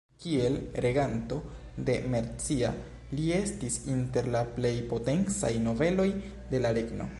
Kiel 0.21 0.55
reganto 0.83 1.35
de 1.89 1.97
Mercia, 2.13 2.71
li 3.19 3.29
estis 3.41 3.77
inter 3.97 4.33
la 4.37 4.43
plej 4.57 4.75
potencaj 4.95 5.55
nobeloj 5.69 6.11
de 6.55 6.67
la 6.67 6.77
regno. 6.83 7.09